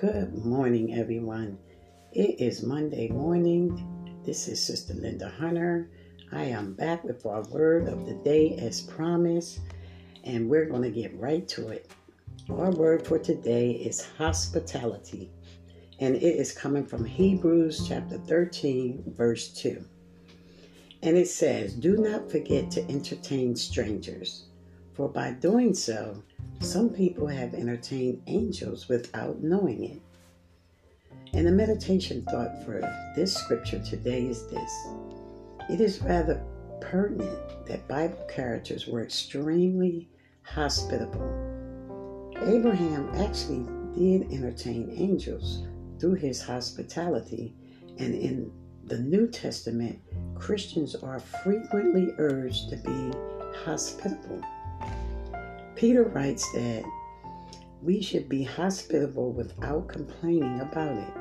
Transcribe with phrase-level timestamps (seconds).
[0.00, 1.58] Good morning, everyone.
[2.12, 4.22] It is Monday morning.
[4.24, 5.90] This is Sister Linda Hunter.
[6.30, 9.58] I am back with our word of the day as promised,
[10.22, 11.90] and we're going to get right to it.
[12.48, 15.32] Our word for today is hospitality,
[15.98, 19.84] and it is coming from Hebrews chapter 13, verse 2.
[21.02, 24.44] And it says, Do not forget to entertain strangers,
[24.94, 26.22] for by doing so,
[26.60, 30.02] some people have entertained angels without knowing it.
[31.32, 32.80] And the meditation thought for
[33.14, 34.86] this scripture today is this
[35.70, 36.42] it is rather
[36.80, 40.08] pertinent that Bible characters were extremely
[40.42, 41.28] hospitable.
[42.46, 45.66] Abraham actually did entertain angels
[46.00, 47.54] through his hospitality,
[47.98, 48.50] and in
[48.84, 50.00] the New Testament,
[50.34, 53.18] Christians are frequently urged to be
[53.64, 54.40] hospitable.
[55.78, 56.84] Peter writes that
[57.82, 61.14] we should be hospitable without complaining about it.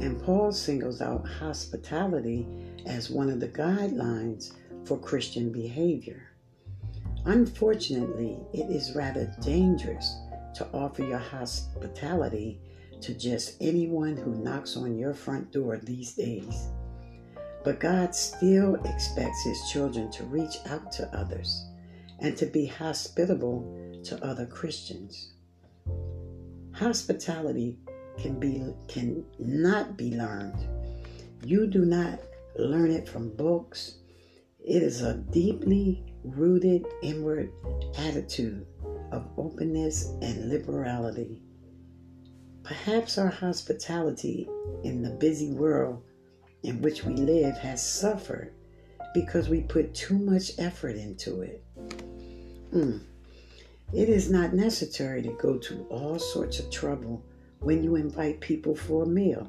[0.00, 2.46] And Paul singles out hospitality
[2.86, 4.54] as one of the guidelines
[4.86, 6.30] for Christian behavior.
[7.26, 10.16] Unfortunately, it is rather dangerous
[10.54, 12.58] to offer your hospitality
[13.02, 16.68] to just anyone who knocks on your front door these days.
[17.62, 21.66] But God still expects His children to reach out to others
[22.20, 25.32] and to be hospitable to other Christians.
[26.72, 27.78] Hospitality
[28.18, 30.56] can be can not be learned.
[31.44, 32.20] You do not
[32.56, 33.98] learn it from books.
[34.64, 37.52] It is a deeply rooted inward
[37.98, 38.66] attitude
[39.12, 41.42] of openness and liberality.
[42.62, 44.48] Perhaps our hospitality
[44.84, 46.02] in the busy world
[46.62, 48.54] in which we live has suffered
[49.12, 51.62] because we put too much effort into it.
[52.74, 53.00] Mm.
[53.92, 57.22] It is not necessary to go to all sorts of trouble
[57.60, 59.48] when you invite people for a meal.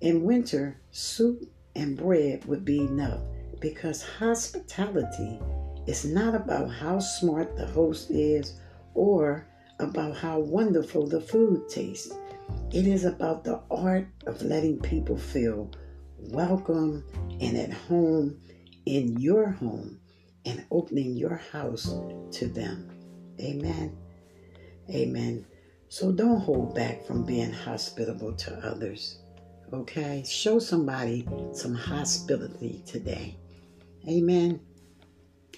[0.00, 3.20] In winter, soup and bread would be enough
[3.60, 5.38] because hospitality
[5.86, 8.58] is not about how smart the host is
[8.94, 9.46] or
[9.78, 12.12] about how wonderful the food tastes.
[12.72, 15.70] It is about the art of letting people feel
[16.18, 17.04] welcome
[17.40, 18.40] and at home
[18.84, 20.00] in your home
[20.46, 21.94] and opening your house
[22.32, 22.90] to them.
[23.40, 23.96] Amen.
[24.88, 25.44] Amen.
[25.88, 29.18] So don't hold back from being hospitable to others.
[29.72, 30.24] Okay?
[30.26, 33.36] Show somebody some hospitality today.
[34.08, 34.60] Amen.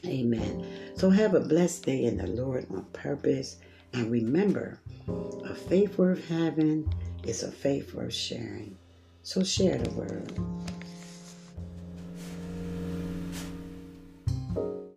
[0.07, 0.67] Amen.
[0.97, 3.57] So have a blessed day in the Lord on purpose.
[3.93, 4.79] And remember,
[5.45, 6.93] a faith worth having
[7.25, 8.77] is a faith worth sharing.
[9.23, 10.38] So share the word.